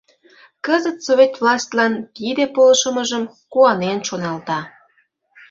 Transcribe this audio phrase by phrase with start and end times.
[0.65, 4.59] Кызыт Совет властьлан тиде полшымыжым куанен шоналта.